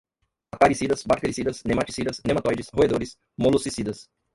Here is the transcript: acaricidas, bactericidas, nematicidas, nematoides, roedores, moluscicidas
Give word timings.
acaricidas, 0.51 1.05
bactericidas, 1.05 1.63
nematicidas, 1.63 2.21
nematoides, 2.25 2.71
roedores, 2.73 3.19
moluscicidas 3.37 4.09